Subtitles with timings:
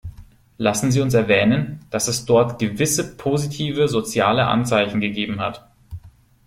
[0.57, 5.69] Lassen Sie uns erwähnen, dass es dort gewisse positive, soziale Anzeichen gegeben hat.